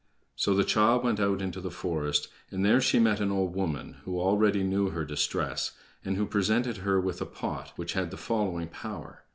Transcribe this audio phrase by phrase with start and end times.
[0.35, 3.97] So the child went out into the forest, and there she met an old woman,
[4.03, 8.17] who already knew her distress, and who presented her with a pot which had the
[8.17, 9.21] following power.